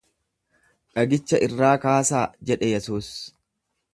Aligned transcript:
Dhagicha 0.99 1.41
irraa 1.49 1.75
kaasaa 1.85 2.23
jedhe 2.51 2.73
Yesuus. 2.73 3.13